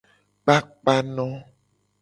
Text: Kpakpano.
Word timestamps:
Kpakpano. 0.43 1.27